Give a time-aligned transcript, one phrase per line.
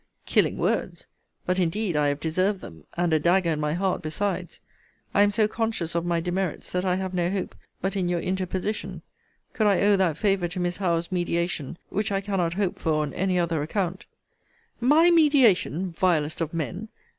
[0.25, 1.05] Killing words!
[1.45, 4.59] But indeed I have deserved them, and a dagger in my heart besides.
[5.13, 8.19] I am so conscious of my demerits, that I have no hope, but in your
[8.19, 9.03] interposition
[9.53, 13.13] could I owe that favour to Miss Howe's mediation which I cannot hope for on
[13.13, 14.05] any other account
[14.79, 16.87] My mediation, vilest of men!